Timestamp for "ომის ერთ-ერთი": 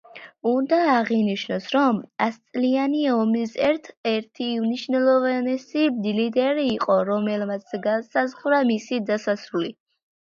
3.15-4.47